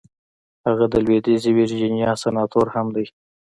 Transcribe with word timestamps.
هغه 0.67 0.85
د 0.93 0.95
لويديځې 1.05 1.49
ويرجينيا 1.53 2.11
سناتور 2.23 2.65
هم 2.75 2.87
دی. 2.95 3.05